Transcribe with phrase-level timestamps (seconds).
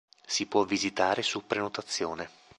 [0.25, 2.27] Si può visitare su prenotazione.